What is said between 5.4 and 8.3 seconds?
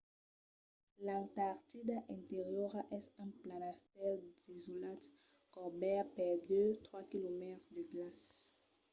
cobèrt per 2-3 km de glaç